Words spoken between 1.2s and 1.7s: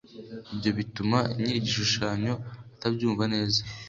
nyir